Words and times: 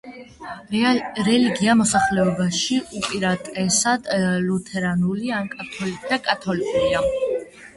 რელიგია 1.27 1.75
მოსახლეობაში 1.81 2.79
უპირატესად 3.01 4.09
ლუთერანული 4.47 5.33
და 6.09 6.21
კათოლიკურია. 6.31 7.07